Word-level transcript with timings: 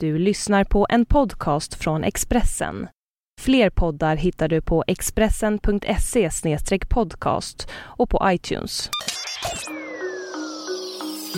Du 0.00 0.18
lyssnar 0.18 0.64
på 0.64 0.86
en 0.90 1.06
podcast 1.06 1.74
från 1.74 2.04
Expressen. 2.04 2.88
Fler 3.40 3.70
poddar 3.70 4.16
hittar 4.16 4.48
du 4.48 4.62
på 4.62 4.84
expressen.se 4.86 6.30
podcast 6.90 7.68
och 7.74 8.10
på 8.10 8.20
iTunes. 8.24 8.90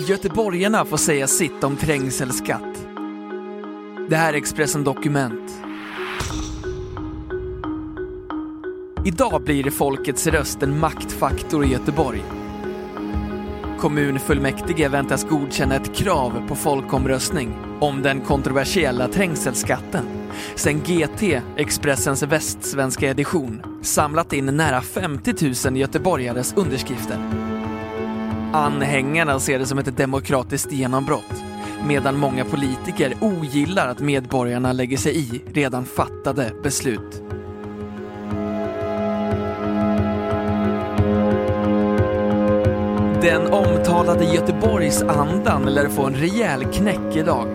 Göteborgarna 0.09 0.85
får 0.85 0.97
säga 0.97 1.27
sitt 1.27 1.63
om 1.63 1.77
trängselskatt. 1.77 2.87
Det 4.09 4.15
här 4.15 4.33
är 4.33 4.37
Expressen 4.37 4.83
Dokument. 4.83 5.51
Idag 9.05 9.43
blir 9.43 9.63
folkets 9.71 10.27
röst 10.27 10.63
en 10.63 10.79
maktfaktor 10.79 11.65
i 11.65 11.67
Göteborg. 11.67 12.23
Kommunfullmäktige 13.79 14.89
väntas 14.89 15.23
godkänna 15.23 15.75
ett 15.75 15.95
krav 15.95 16.47
på 16.47 16.55
folkomröstning 16.55 17.53
om 17.79 18.01
den 18.01 18.21
kontroversiella 18.21 19.07
trängselskatten 19.07 20.05
sen 20.55 20.79
GT, 20.79 21.41
Expressens 21.57 22.23
västsvenska 22.23 23.09
edition, 23.09 23.61
samlat 23.81 24.33
in 24.33 24.45
nära 24.45 24.81
50 24.81 25.69
000 25.69 25.77
göteborgares 25.77 26.53
underskrifter. 26.53 27.17
Anhängarna 28.53 29.39
ser 29.39 29.59
det 29.59 29.65
som 29.65 29.79
ett 29.79 29.97
demokratiskt 29.97 30.71
genombrott 30.71 31.43
medan 31.87 32.17
många 32.17 32.45
politiker 32.45 33.13
ogillar 33.21 33.87
att 33.87 33.99
medborgarna 33.99 34.73
lägger 34.73 34.97
sig 34.97 35.17
i 35.17 35.41
redan 35.53 35.85
fattade 35.85 36.53
beslut. 36.63 37.28
Den 43.21 43.53
omtalade 43.53 44.25
Göteborgsandan 44.25 45.65
lär 45.65 45.89
få 45.89 46.05
en 46.05 46.15
rejäl 46.15 46.63
knäck 46.73 47.15
idag. 47.15 47.47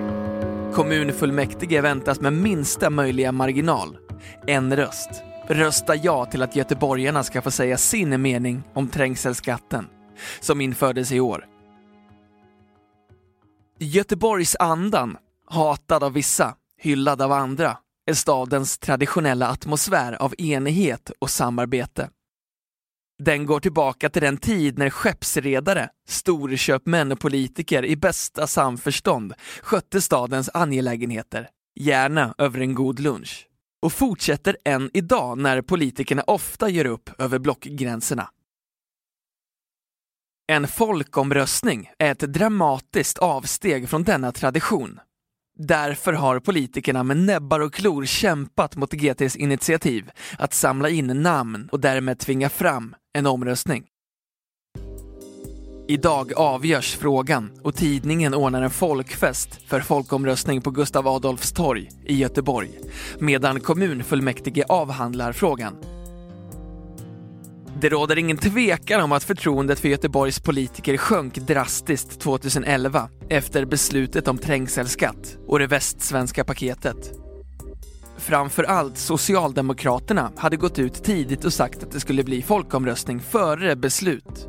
Kommunfullmäktige 0.74 1.80
väntas 1.80 2.20
med 2.20 2.32
minsta 2.32 2.90
möjliga 2.90 3.32
marginal. 3.32 3.96
En 4.46 4.76
röst. 4.76 5.10
Rösta 5.46 5.94
ja 5.94 6.26
till 6.26 6.42
att 6.42 6.56
göteborgarna 6.56 7.22
ska 7.22 7.42
få 7.42 7.50
säga 7.50 7.76
sin 7.76 8.22
mening 8.22 8.62
om 8.74 8.88
trängselskatten, 8.88 9.86
som 10.40 10.60
infördes 10.60 11.12
i 11.12 11.20
år. 11.20 11.46
Göteborgsandan, 13.78 15.16
hatad 15.46 16.04
av 16.04 16.12
vissa, 16.12 16.54
hyllad 16.78 17.22
av 17.22 17.32
andra, 17.32 17.76
är 18.06 18.14
stadens 18.14 18.78
traditionella 18.78 19.48
atmosfär 19.48 20.22
av 20.22 20.34
enighet 20.38 21.10
och 21.18 21.30
samarbete. 21.30 22.08
Den 23.18 23.46
går 23.46 23.60
tillbaka 23.60 24.10
till 24.10 24.22
den 24.22 24.36
tid 24.36 24.78
när 24.78 24.90
skeppsredare, 24.90 25.88
storköpmän 26.08 27.12
och 27.12 27.20
politiker 27.20 27.84
i 27.84 27.96
bästa 27.96 28.46
samförstånd 28.46 29.34
skötte 29.62 30.00
stadens 30.00 30.50
angelägenheter, 30.54 31.48
gärna 31.80 32.34
över 32.38 32.60
en 32.60 32.74
god 32.74 33.00
lunch. 33.00 33.48
Och 33.82 33.92
fortsätter 33.92 34.56
än 34.64 34.90
idag 34.94 35.38
när 35.38 35.62
politikerna 35.62 36.22
ofta 36.22 36.68
gör 36.68 36.84
upp 36.84 37.10
över 37.18 37.38
blockgränserna. 37.38 38.30
En 40.46 40.68
folkomröstning 40.68 41.90
är 41.98 42.12
ett 42.12 42.18
dramatiskt 42.18 43.18
avsteg 43.18 43.88
från 43.88 44.04
denna 44.04 44.32
tradition. 44.32 45.00
Därför 45.58 46.12
har 46.12 46.40
politikerna 46.40 47.02
med 47.02 47.16
näbbar 47.16 47.60
och 47.60 47.74
klor 47.74 48.04
kämpat 48.04 48.76
mot 48.76 48.92
GTs 48.92 49.36
initiativ 49.36 50.10
att 50.38 50.54
samla 50.54 50.88
in 50.88 51.06
namn 51.06 51.68
och 51.72 51.80
därmed 51.80 52.18
tvinga 52.18 52.48
fram 52.48 52.94
en 53.12 53.26
omröstning. 53.26 53.84
Idag 55.88 56.32
avgörs 56.36 56.96
frågan 56.96 57.50
och 57.62 57.74
tidningen 57.74 58.34
ordnar 58.34 58.62
en 58.62 58.70
folkfest 58.70 59.62
för 59.66 59.80
folkomröstning 59.80 60.62
på 60.62 60.70
Gustav 60.70 61.08
Adolfs 61.08 61.52
torg 61.52 61.88
i 62.04 62.14
Göteborg 62.14 62.70
medan 63.18 63.60
kommunfullmäktige 63.60 64.64
avhandlar 64.68 65.32
frågan. 65.32 65.93
Det 67.84 67.90
råder 67.90 68.18
ingen 68.18 68.36
tvekan 68.36 69.00
om 69.00 69.12
att 69.12 69.24
förtroendet 69.24 69.80
för 69.80 69.88
Göteborgs 69.88 70.40
politiker 70.40 70.96
sjönk 70.96 71.34
drastiskt 71.34 72.20
2011 72.20 73.08
efter 73.28 73.64
beslutet 73.64 74.28
om 74.28 74.38
trängselskatt 74.38 75.36
och 75.46 75.58
det 75.58 75.66
västsvenska 75.66 76.44
paketet. 76.44 77.12
Framför 78.16 78.64
allt 78.64 78.98
Socialdemokraterna 78.98 80.32
hade 80.36 80.56
gått 80.56 80.78
ut 80.78 81.04
tidigt 81.04 81.44
och 81.44 81.52
sagt 81.52 81.82
att 81.82 81.90
det 81.90 82.00
skulle 82.00 82.24
bli 82.24 82.42
folkomröstning 82.42 83.20
före 83.20 83.76
beslut. 83.76 84.48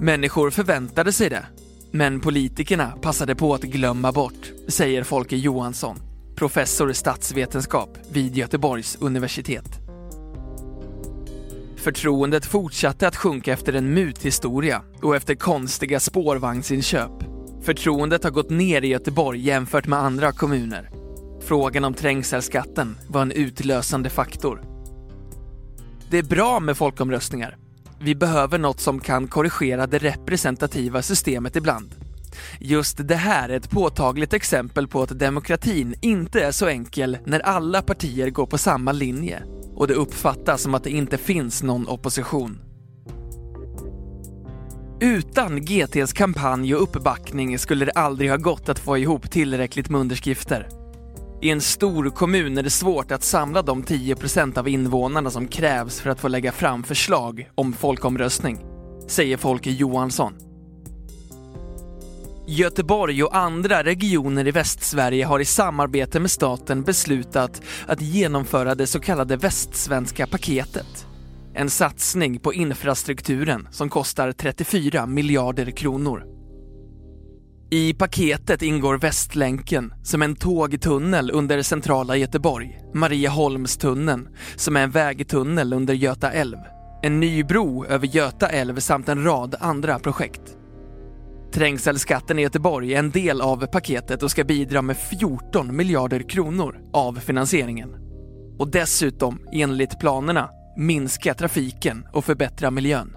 Människor 0.00 0.50
förväntade 0.50 1.12
sig 1.12 1.30
det, 1.30 1.46
men 1.92 2.20
politikerna 2.20 2.86
passade 3.02 3.34
på 3.34 3.54
att 3.54 3.62
glömma 3.62 4.12
bort, 4.12 4.52
säger 4.68 5.02
Folke 5.02 5.36
Johansson, 5.36 5.96
professor 6.36 6.90
i 6.90 6.94
statsvetenskap 6.94 7.98
vid 8.12 8.36
Göteborgs 8.36 8.96
universitet. 9.00 9.81
Förtroendet 11.82 12.46
fortsatte 12.46 13.08
att 13.08 13.16
sjunka 13.16 13.52
efter 13.52 13.72
en 13.72 13.94
muthistoria 13.94 14.82
och 15.02 15.16
efter 15.16 15.34
konstiga 15.34 16.00
spårvagnsinköp. 16.00 17.10
Förtroendet 17.62 18.24
har 18.24 18.30
gått 18.30 18.50
ner 18.50 18.82
i 18.82 18.88
Göteborg 18.88 19.40
jämfört 19.40 19.86
med 19.86 19.98
andra 19.98 20.32
kommuner. 20.32 20.90
Frågan 21.40 21.84
om 21.84 21.94
trängselskatten 21.94 22.98
var 23.08 23.22
en 23.22 23.32
utlösande 23.32 24.10
faktor. 24.10 24.62
Det 26.10 26.18
är 26.18 26.22
bra 26.22 26.60
med 26.60 26.76
folkomröstningar. 26.76 27.56
Vi 28.00 28.14
behöver 28.14 28.58
något 28.58 28.80
som 28.80 29.00
kan 29.00 29.28
korrigera 29.28 29.86
det 29.86 29.98
representativa 29.98 31.02
systemet 31.02 31.56
ibland. 31.56 31.94
Just 32.60 33.08
det 33.08 33.14
här 33.14 33.48
är 33.48 33.56
ett 33.56 33.70
påtagligt 33.70 34.32
exempel 34.32 34.88
på 34.88 35.02
att 35.02 35.18
demokratin 35.18 35.94
inte 36.02 36.40
är 36.40 36.52
så 36.52 36.66
enkel 36.66 37.18
när 37.26 37.40
alla 37.40 37.82
partier 37.82 38.30
går 38.30 38.46
på 38.46 38.58
samma 38.58 38.92
linje 38.92 39.42
och 39.76 39.86
det 39.86 39.94
uppfattas 39.94 40.62
som 40.62 40.74
att 40.74 40.84
det 40.84 40.90
inte 40.90 41.18
finns 41.18 41.62
någon 41.62 41.88
opposition. 41.88 42.58
Utan 45.00 45.64
GTs 45.64 46.12
kampanj 46.12 46.74
och 46.74 46.82
uppbackning 46.82 47.58
skulle 47.58 47.84
det 47.84 47.92
aldrig 47.92 48.30
ha 48.30 48.36
gått 48.36 48.68
att 48.68 48.78
få 48.78 48.98
ihop 48.98 49.30
tillräckligt 49.30 49.90
med 49.90 50.00
underskrifter. 50.00 50.68
I 51.42 51.50
en 51.50 51.60
stor 51.60 52.10
kommun 52.10 52.58
är 52.58 52.62
det 52.62 52.70
svårt 52.70 53.10
att 53.10 53.22
samla 53.22 53.62
de 53.62 53.82
10% 53.82 54.58
av 54.58 54.68
invånarna 54.68 55.30
som 55.30 55.48
krävs 55.48 56.00
för 56.00 56.10
att 56.10 56.20
få 56.20 56.28
lägga 56.28 56.52
fram 56.52 56.82
förslag 56.82 57.50
om 57.54 57.72
folkomröstning, 57.72 58.58
säger 59.08 59.36
Folke 59.36 59.70
Johansson. 59.70 60.51
Göteborg 62.46 63.24
och 63.24 63.36
andra 63.36 63.82
regioner 63.82 64.48
i 64.48 64.50
Västsverige 64.50 65.24
har 65.24 65.40
i 65.40 65.44
samarbete 65.44 66.20
med 66.20 66.30
staten 66.30 66.82
beslutat 66.82 67.62
att 67.86 68.00
genomföra 68.00 68.74
det 68.74 68.86
så 68.86 69.00
kallade 69.00 69.36
Västsvenska 69.36 70.26
paketet. 70.26 71.06
En 71.54 71.70
satsning 71.70 72.38
på 72.38 72.54
infrastrukturen 72.54 73.68
som 73.70 73.88
kostar 73.88 74.32
34 74.32 75.06
miljarder 75.06 75.70
kronor. 75.70 76.24
I 77.70 77.94
paketet 77.94 78.62
ingår 78.62 78.98
Västlänken 78.98 79.94
som 80.02 80.22
är 80.22 80.26
en 80.26 80.36
tågtunnel 80.36 81.30
under 81.30 81.62
centrala 81.62 82.16
Göteborg, 82.16 82.78
Marieholmstunneln 82.94 84.28
som 84.56 84.76
är 84.76 84.82
en 84.82 84.90
vägtunnel 84.90 85.72
under 85.72 85.94
Göta 85.94 86.30
älv, 86.30 86.58
en 87.02 87.20
ny 87.20 87.44
bro 87.44 87.84
över 87.86 88.06
Göta 88.06 88.48
älv 88.48 88.80
samt 88.80 89.08
en 89.08 89.24
rad 89.24 89.54
andra 89.60 89.98
projekt. 89.98 90.56
Trängselskatten 91.52 92.38
i 92.38 92.42
Göteborg 92.42 92.94
är 92.94 92.98
en 92.98 93.10
del 93.10 93.40
av 93.40 93.66
paketet 93.66 94.22
och 94.22 94.30
ska 94.30 94.44
bidra 94.44 94.82
med 94.82 94.96
14 94.96 95.76
miljarder 95.76 96.28
kronor 96.28 96.80
av 96.92 97.14
finansieringen. 97.14 97.94
Och 98.58 98.70
dessutom, 98.70 99.40
enligt 99.52 100.00
planerna, 100.00 100.50
minska 100.76 101.34
trafiken 101.34 102.06
och 102.12 102.24
förbättra 102.24 102.70
miljön. 102.70 103.16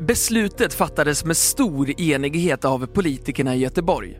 Beslutet 0.00 0.74
fattades 0.74 1.24
med 1.24 1.36
stor 1.36 2.00
enighet 2.00 2.64
av 2.64 2.86
politikerna 2.86 3.54
i 3.54 3.58
Göteborg. 3.58 4.18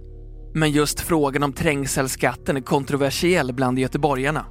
Men 0.54 0.70
just 0.70 1.00
frågan 1.00 1.42
om 1.42 1.52
trängselskatten 1.52 2.56
är 2.56 2.60
kontroversiell 2.60 3.52
bland 3.52 3.78
göteborgarna. 3.78 4.46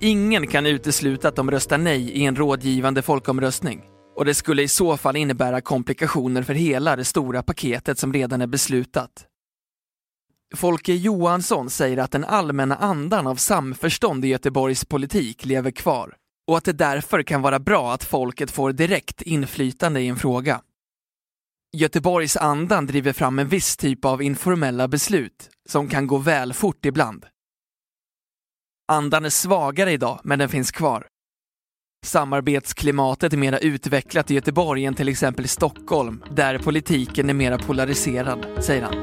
Ingen 0.00 0.46
kan 0.46 0.66
utesluta 0.66 1.28
att 1.28 1.36
de 1.36 1.50
röstar 1.50 1.78
nej 1.78 2.10
i 2.10 2.24
en 2.24 2.36
rådgivande 2.36 3.02
folkomröstning 3.02 3.82
och 4.14 4.24
det 4.24 4.34
skulle 4.34 4.62
i 4.62 4.68
så 4.68 4.96
fall 4.96 5.16
innebära 5.16 5.60
komplikationer 5.60 6.42
för 6.42 6.54
hela 6.54 6.96
det 6.96 7.04
stora 7.04 7.42
paketet 7.42 7.98
som 7.98 8.12
redan 8.12 8.40
är 8.40 8.46
beslutat. 8.46 9.26
Folke 10.54 10.92
Johansson 10.92 11.70
säger 11.70 11.98
att 11.98 12.10
den 12.10 12.24
allmänna 12.24 12.76
andan 12.76 13.26
av 13.26 13.36
samförstånd 13.36 14.24
i 14.24 14.28
Göteborgs 14.28 14.84
politik 14.84 15.44
lever 15.44 15.70
kvar 15.70 16.16
och 16.46 16.58
att 16.58 16.64
det 16.64 16.72
därför 16.72 17.22
kan 17.22 17.42
vara 17.42 17.58
bra 17.58 17.92
att 17.92 18.04
folket 18.04 18.50
får 18.50 18.72
direkt 18.72 19.22
inflytande 19.22 20.00
i 20.00 20.08
en 20.08 20.16
fråga. 20.16 20.62
Göteborgs 21.76 22.36
andan 22.36 22.86
driver 22.86 23.12
fram 23.12 23.38
en 23.38 23.48
viss 23.48 23.76
typ 23.76 24.04
av 24.04 24.22
informella 24.22 24.88
beslut 24.88 25.50
som 25.68 25.88
kan 25.88 26.06
gå 26.06 26.18
väl 26.18 26.52
fort 26.52 26.84
ibland. 26.84 27.26
Andan 28.92 29.24
är 29.24 29.30
svagare 29.30 29.92
idag, 29.92 30.20
men 30.24 30.38
den 30.38 30.48
finns 30.48 30.70
kvar. 30.70 31.06
Samarbetsklimatet 32.04 33.32
är 33.32 33.36
mera 33.36 33.58
utvecklat 33.58 34.30
i 34.30 34.34
Göteborg 34.34 34.84
än 34.84 34.94
till 34.94 35.08
exempel 35.08 35.44
i 35.44 35.48
Stockholm, 35.48 36.24
där 36.30 36.58
politiken 36.58 37.30
är 37.30 37.34
mera 37.34 37.58
polariserad, 37.58 38.46
säger 38.60 38.82
han. 38.82 38.94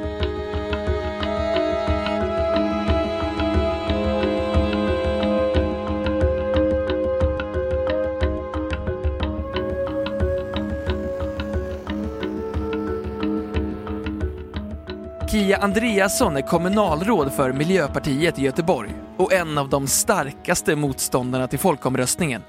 Kia 15.31 15.57
Andreasson 15.57 16.37
är 16.37 16.41
kommunalråd 16.41 17.33
för 17.33 17.53
Miljöpartiet 17.53 18.39
i 18.39 18.41
Göteborg 18.41 18.93
och 19.17 19.33
en 19.33 19.57
av 19.57 19.69
de 19.69 19.87
starkaste 19.87 20.75
motståndarna 20.75 21.47
till 21.47 21.59
folkomröstningen. 21.59 22.41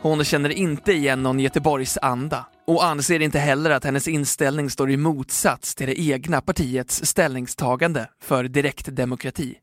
Hon 0.00 0.24
känner 0.24 0.50
inte 0.50 0.92
igen 0.92 1.22
någon 1.22 1.40
Göteborgs 1.40 1.98
anda 2.02 2.46
och 2.66 2.84
anser 2.84 3.20
inte 3.20 3.38
heller 3.38 3.70
att 3.70 3.84
hennes 3.84 4.08
inställning 4.08 4.70
står 4.70 4.90
i 4.90 4.96
motsats 4.96 5.74
till 5.74 5.86
det 5.86 6.00
egna 6.00 6.40
partiets 6.40 7.04
ställningstagande 7.04 8.08
för 8.22 8.44
direktdemokrati. 8.44 9.54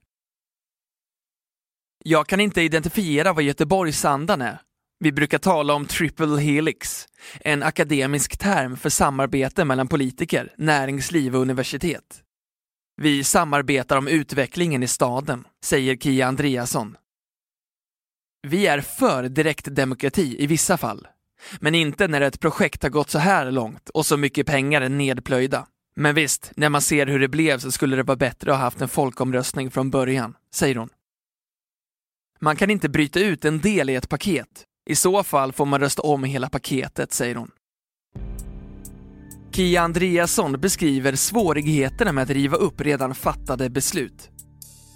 Jag 2.03 2.27
kan 2.27 2.39
inte 2.39 2.61
identifiera 2.61 3.33
vad 3.33 3.43
Göteborgsandan 3.43 4.41
är. 4.41 4.61
Vi 4.99 5.11
brukar 5.11 5.37
tala 5.37 5.73
om 5.73 5.85
triple 5.85 6.41
helix, 6.41 7.07
en 7.39 7.63
akademisk 7.63 8.37
term 8.37 8.77
för 8.77 8.89
samarbete 8.89 9.65
mellan 9.65 9.87
politiker, 9.87 10.53
näringsliv 10.57 11.35
och 11.35 11.41
universitet. 11.41 12.21
Vi 13.01 13.23
samarbetar 13.23 13.97
om 13.97 14.07
utvecklingen 14.07 14.83
i 14.83 14.87
staden, 14.87 15.47
säger 15.63 15.95
Kia 15.95 16.27
Andreasson. 16.27 16.97
Vi 18.47 18.67
är 18.67 18.81
för 18.81 19.29
direktdemokrati 19.29 20.35
i 20.39 20.47
vissa 20.47 20.77
fall, 20.77 21.07
men 21.59 21.75
inte 21.75 22.07
när 22.07 22.21
ett 22.21 22.39
projekt 22.39 22.83
har 22.83 22.89
gått 22.89 23.09
så 23.09 23.19
här 23.19 23.51
långt 23.51 23.89
och 23.89 24.05
så 24.05 24.17
mycket 24.17 24.47
pengar 24.47 24.81
är 24.81 24.89
nedplöjda. 24.89 25.67
Men 25.95 26.15
visst, 26.15 26.51
när 26.55 26.69
man 26.69 26.81
ser 26.81 27.07
hur 27.07 27.19
det 27.19 27.27
blev 27.27 27.59
så 27.59 27.71
skulle 27.71 27.95
det 27.95 28.03
vara 28.03 28.17
bättre 28.17 28.51
att 28.51 28.57
ha 28.57 28.63
haft 28.63 28.81
en 28.81 28.87
folkomröstning 28.87 29.71
från 29.71 29.89
början, 29.89 30.35
säger 30.53 30.75
hon. 30.75 30.89
Man 32.39 32.55
kan 32.55 32.69
inte 32.69 32.89
bryta 32.89 33.19
ut 33.19 33.45
en 33.45 33.59
del 33.59 33.89
i 33.89 33.95
ett 33.95 34.09
paket. 34.09 34.63
I 34.89 34.95
så 34.95 35.23
fall 35.23 35.53
får 35.53 35.65
man 35.65 35.79
rösta 35.79 36.01
om 36.01 36.23
hela 36.23 36.49
paketet, 36.49 37.13
säger 37.13 37.35
hon. 37.35 37.51
Kia 39.51 39.81
Andreasson 39.81 40.51
beskriver 40.51 41.15
svårigheterna 41.15 42.11
med 42.11 42.23
att 42.23 42.29
riva 42.29 42.57
upp 42.57 42.81
redan 42.81 43.15
fattade 43.15 43.69
beslut. 43.69 44.31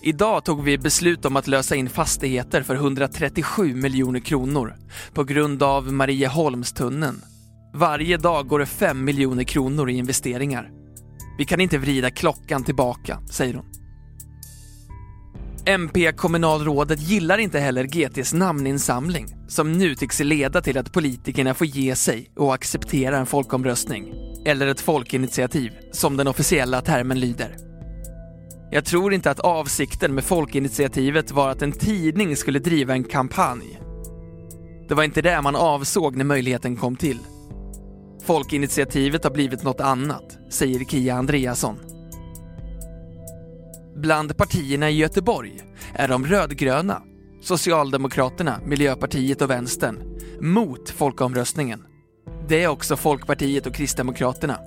Idag 0.01 0.45
tog 0.45 0.63
vi 0.63 0.77
beslut 0.77 1.25
om 1.25 1.35
att 1.35 1.47
lösa 1.47 1.75
in 1.75 1.89
fastigheter 1.89 2.63
för 2.63 2.75
137 2.75 3.75
miljoner 3.75 4.19
kronor 4.19 4.75
på 5.13 5.23
grund 5.23 5.63
av 5.63 5.93
Marieholmstunneln. 5.93 7.21
Varje 7.73 8.17
dag 8.17 8.47
går 8.47 8.59
det 8.59 8.65
5 8.65 9.05
miljoner 9.05 9.43
kronor 9.43 9.89
i 9.89 9.93
investeringar. 9.93 10.69
Vi 11.37 11.45
kan 11.45 11.61
inte 11.61 11.77
vrida 11.77 12.11
klockan 12.11 12.63
tillbaka, 12.63 13.19
säger 13.31 13.53
hon. 13.53 13.65
MP-kommunalrådet 15.65 16.99
gillar 16.99 17.37
inte 17.37 17.59
heller 17.59 17.83
GTs 17.83 18.33
namninsamling 18.33 19.27
som 19.47 19.71
nu 19.71 19.95
tycks 19.95 20.19
leda 20.19 20.61
till 20.61 20.77
att 20.77 20.93
politikerna 20.93 21.53
får 21.53 21.67
ge 21.67 21.95
sig 21.95 22.31
och 22.35 22.53
acceptera 22.53 23.17
en 23.17 23.25
folkomröstning, 23.25 24.13
eller 24.45 24.67
ett 24.67 24.81
folkinitiativ, 24.81 25.71
som 25.91 26.17
den 26.17 26.27
officiella 26.27 26.81
termen 26.81 27.19
lyder. 27.19 27.68
Jag 28.71 28.85
tror 28.85 29.13
inte 29.13 29.31
att 29.31 29.39
avsikten 29.39 30.15
med 30.15 30.23
folkinitiativet 30.23 31.31
var 31.31 31.49
att 31.49 31.61
en 31.61 31.71
tidning 31.71 32.35
skulle 32.35 32.59
driva 32.59 32.93
en 32.93 33.03
kampanj. 33.03 33.79
Det 34.87 34.95
var 34.95 35.03
inte 35.03 35.21
det 35.21 35.41
man 35.41 35.55
avsåg 35.55 36.15
när 36.15 36.25
möjligheten 36.25 36.75
kom 36.75 36.95
till. 36.95 37.19
Folkinitiativet 38.23 39.23
har 39.23 39.31
blivit 39.31 39.63
något 39.63 39.79
annat, 39.79 40.37
säger 40.49 40.85
Kia 40.85 41.15
Andreasson. 41.15 41.79
Bland 43.95 44.37
partierna 44.37 44.89
i 44.89 44.97
Göteborg 44.97 45.61
är 45.93 46.07
de 46.07 46.25
rödgröna, 46.25 47.01
Socialdemokraterna, 47.41 48.59
Miljöpartiet 48.65 49.41
och 49.41 49.49
Vänstern 49.49 49.99
mot 50.41 50.89
folkomröstningen. 50.89 51.83
Det 52.47 52.63
är 52.63 52.67
också 52.67 52.95
Folkpartiet 52.95 53.65
och 53.65 53.73
Kristdemokraterna. 53.73 54.57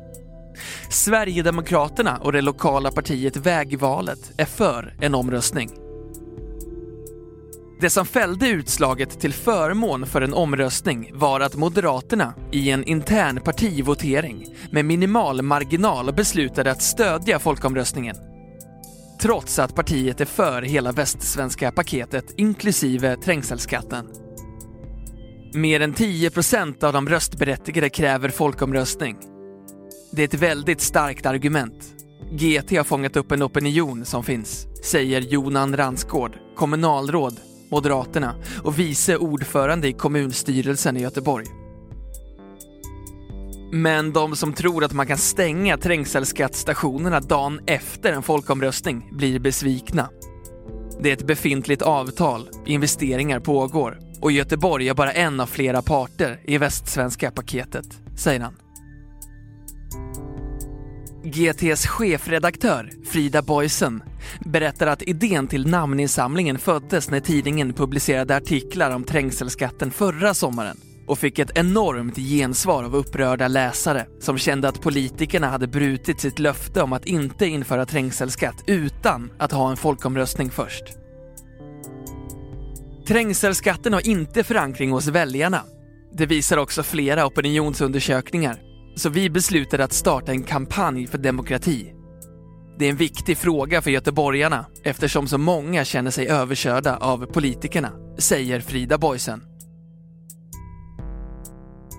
Sverigedemokraterna 0.89 2.17
och 2.17 2.33
det 2.33 2.41
lokala 2.41 2.91
partiet 2.91 3.37
Vägvalet 3.37 4.33
är 4.37 4.45
för 4.45 4.95
en 5.01 5.15
omröstning. 5.15 5.71
Det 7.83 7.91
som 7.91 8.07
fällde 8.07 8.49
utslaget 8.49 9.21
till 9.21 9.33
förmån 9.33 10.07
för 10.07 10.21
en 10.21 10.35
omröstning 10.35 11.11
var 11.15 11.41
att 11.41 11.57
Moderaterna 11.57 12.35
i 12.53 12.71
en 12.71 12.85
intern 12.85 13.41
partivotering 13.41 14.47
med 14.71 14.85
minimal 14.85 15.43
marginal 15.43 16.15
beslutade 16.15 16.71
att 16.71 16.83
stödja 16.83 17.39
folkomröstningen. 17.39 18.17
Trots 19.21 19.59
att 19.59 19.75
partiet 19.75 20.21
är 20.21 20.25
för 20.25 20.63
hela 20.63 20.93
västsvenska 20.93 21.73
paketet 21.73 22.25
inklusive 22.37 23.17
trängselskatten. 23.17 24.09
Mer 25.55 25.81
än 25.81 25.95
10 25.95 26.31
procent 26.31 26.83
av 26.83 26.93
de 26.93 27.09
röstberättigade 27.09 27.89
kräver 27.89 28.29
folkomröstning 28.29 29.17
det 30.13 30.23
är 30.23 30.25
ett 30.25 30.35
väldigt 30.35 30.81
starkt 30.81 31.27
argument. 31.27 31.95
GT 32.31 32.77
har 32.77 32.85
fångat 32.85 33.17
upp 33.17 33.33
en 33.33 33.43
opinion 33.43 34.05
som 34.05 34.25
finns, 34.25 34.67
säger 34.85 35.21
Jonan 35.21 35.77
Ransgård, 35.77 36.39
kommunalråd, 36.57 37.41
Moderaterna 37.71 38.35
och 38.63 38.79
vice 38.79 39.17
ordförande 39.17 39.89
i 39.89 39.93
kommunstyrelsen 39.93 40.97
i 40.97 41.01
Göteborg. 41.01 41.47
Men 43.73 44.13
de 44.13 44.37
som 44.37 44.53
tror 44.53 44.85
att 44.85 44.93
man 44.93 45.07
kan 45.07 45.19
stänga 45.19 45.77
trängselskattstationerna 45.77 47.21
dagen 47.21 47.61
efter 47.67 48.13
en 48.13 48.23
folkomröstning 48.23 49.09
blir 49.13 49.39
besvikna. 49.39 50.09
Det 51.01 51.09
är 51.09 51.13
ett 51.13 51.27
befintligt 51.27 51.83
avtal, 51.83 52.49
investeringar 52.67 53.41
pågår 53.41 53.99
och 54.21 54.33
Göteborg 54.33 54.89
är 54.89 54.95
bara 54.95 55.13
en 55.13 55.41
av 55.41 55.47
flera 55.47 55.83
parter 55.83 56.41
i 56.45 56.59
västsvenska 56.59 57.31
paketet, 57.31 57.87
säger 58.17 58.41
han. 58.41 58.55
GTs 61.25 61.87
chefredaktör, 61.87 62.91
Frida 63.05 63.43
Boysen, 63.43 64.03
berättar 64.41 64.87
att 64.87 65.03
idén 65.03 65.47
till 65.47 65.67
namninsamlingen 65.67 66.59
föddes 66.59 67.11
när 67.11 67.21
tidningen 67.21 67.73
publicerade 67.73 68.37
artiklar 68.37 68.91
om 68.91 69.05
trängselskatten 69.05 69.91
förra 69.91 70.35
sommaren 70.35 70.77
och 71.07 71.19
fick 71.19 71.39
ett 71.39 71.51
enormt 71.55 72.17
gensvar 72.17 72.85
av 72.85 72.97
upprörda 72.97 73.49
läsare 73.49 74.07
som 74.21 74.39
kände 74.39 74.69
att 74.69 74.81
politikerna 74.81 75.49
hade 75.49 75.67
brutit 75.67 76.21
sitt 76.21 76.39
löfte 76.39 76.83
om 76.83 76.93
att 76.93 77.07
inte 77.07 77.47
införa 77.47 77.87
trängselskatt 77.87 78.65
utan 78.67 79.31
att 79.39 79.53
ha 79.53 79.71
en 79.71 79.77
folkomröstning 79.77 80.51
först. 80.51 80.85
Trängselskatten 83.07 83.93
har 83.93 84.07
inte 84.07 84.45
förankring 84.45 84.91
hos 84.91 85.07
väljarna. 85.07 85.61
Det 86.13 86.27
visar 86.27 86.57
också 86.57 86.83
flera 86.83 87.27
opinionsundersökningar 87.27 88.72
så 88.97 89.09
vi 89.09 89.31
beslutade 89.31 89.85
att 89.85 89.93
starta 89.93 90.33
en 90.33 90.43
kampanj 90.43 91.07
för 91.07 91.19
demokrati. 91.19 91.93
Det 92.79 92.87
är 92.87 92.91
en 92.91 92.97
viktig 92.97 93.39
fråga 93.39 93.83
för 93.83 93.91
göteborgarna 93.91 94.67
eftersom 94.85 95.29
så 95.29 95.39
många 95.39 95.85
känner 95.85 96.11
sig 96.11 96.29
överkörda 96.29 96.97
av 96.97 97.27
politikerna, 97.27 97.93
säger 98.19 98.61
Frida 98.61 98.99
Boysen. 98.99 99.43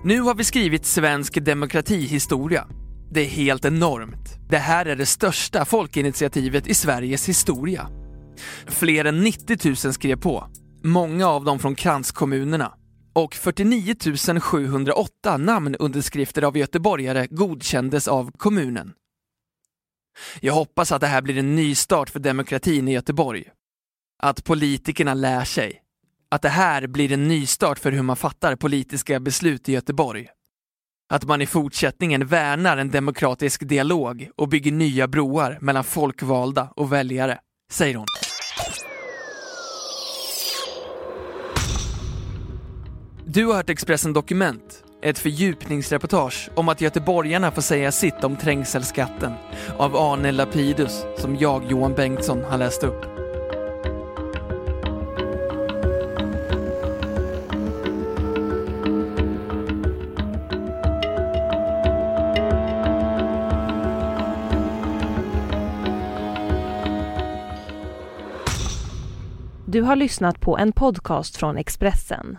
Nu 0.04 0.20
har 0.20 0.34
vi 0.34 0.44
skrivit 0.44 0.86
svensk 0.86 1.44
demokratihistoria. 1.44 2.66
Det 3.10 3.20
är 3.20 3.28
helt 3.28 3.64
enormt. 3.64 4.38
Det 4.48 4.58
här 4.58 4.86
är 4.86 4.96
det 4.96 5.06
största 5.06 5.64
folkinitiativet 5.64 6.66
i 6.66 6.74
Sveriges 6.74 7.28
historia. 7.28 7.88
Fler 8.66 9.04
än 9.04 9.20
90 9.20 9.58
000 9.64 9.76
skrev 9.76 10.16
på, 10.16 10.48
många 10.82 11.28
av 11.28 11.44
dem 11.44 11.58
från 11.58 11.74
kranskommunerna 11.74 12.72
och 13.14 13.34
49 13.34 14.40
708 14.40 15.36
namnunderskrifter 15.36 16.42
av 16.42 16.56
göteborgare 16.56 17.26
godkändes 17.30 18.08
av 18.08 18.30
kommunen. 18.36 18.92
Jag 20.40 20.54
hoppas 20.54 20.92
att 20.92 21.00
det 21.00 21.06
här 21.06 21.22
blir 21.22 21.38
en 21.38 21.56
ny 21.56 21.74
start 21.74 22.10
för 22.10 22.20
demokratin 22.20 22.88
i 22.88 22.92
Göteborg. 22.92 23.44
Att 24.22 24.44
politikerna 24.44 25.14
lär 25.14 25.44
sig. 25.44 25.80
Att 26.28 26.42
det 26.42 26.48
här 26.48 26.86
blir 26.86 27.12
en 27.12 27.28
ny 27.28 27.46
start 27.46 27.78
för 27.78 27.92
hur 27.92 28.02
man 28.02 28.16
fattar 28.16 28.56
politiska 28.56 29.20
beslut 29.20 29.68
i 29.68 29.72
Göteborg. 29.72 30.28
Att 31.08 31.24
man 31.24 31.42
i 31.42 31.46
fortsättningen 31.46 32.26
värnar 32.26 32.76
en 32.76 32.90
demokratisk 32.90 33.68
dialog 33.68 34.30
och 34.36 34.48
bygger 34.48 34.72
nya 34.72 35.08
broar 35.08 35.58
mellan 35.60 35.84
folkvalda 35.84 36.72
och 36.76 36.92
väljare, 36.92 37.38
säger 37.70 37.94
hon. 37.94 38.06
Du 43.34 43.46
har 43.46 43.54
hört 43.54 43.70
Expressen 43.70 44.12
Dokument, 44.12 44.84
ett 45.02 45.18
fördjupningsreportage 45.18 46.50
om 46.54 46.68
att 46.68 46.80
göteborgarna 46.80 47.50
får 47.50 47.62
säga 47.62 47.92
sitt 47.92 48.24
om 48.24 48.36
trängselskatten 48.36 49.32
av 49.76 49.96
Arne 49.96 50.32
Lapidus 50.32 51.04
som 51.16 51.36
jag, 51.36 51.64
Johan 51.70 51.94
Bengtsson, 51.94 52.44
har 52.44 52.58
läst 52.58 52.84
upp. 52.84 53.04
Du 69.66 69.82
har 69.82 69.96
lyssnat 69.96 70.40
på 70.40 70.58
en 70.58 70.72
podcast 70.72 71.36
från 71.36 71.56
Expressen. 71.56 72.38